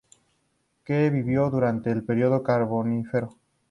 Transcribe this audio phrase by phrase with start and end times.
[0.83, 3.37] Que vivió durante el período carbonífero.